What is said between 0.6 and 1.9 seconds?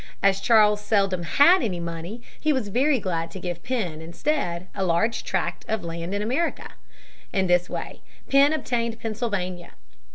seldom had any